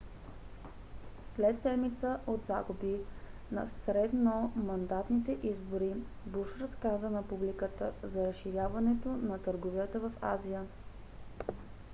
[1.35, 3.01] след седмица от загуби
[3.51, 5.93] на средномандатните избори
[6.25, 10.65] буш разказа на публиката за разширяването на търговията в азия